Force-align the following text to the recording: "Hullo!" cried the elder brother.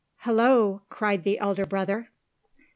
"Hullo!" 0.23 0.81
cried 0.89 1.23
the 1.23 1.37
elder 1.37 1.63
brother. 1.67 2.09